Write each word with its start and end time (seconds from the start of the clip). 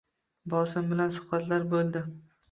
bosim 0.53 0.87
bilan 0.93 1.13
suhbatlar 1.17 1.67
bo‘ldi. 1.75 2.03